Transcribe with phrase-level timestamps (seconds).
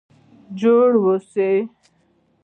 [0.59, 1.53] جوړ اوسئ؟